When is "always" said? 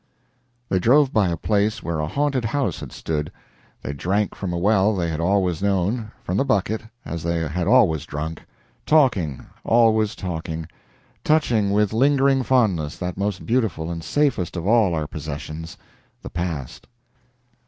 5.19-5.61, 7.67-8.07, 9.63-10.15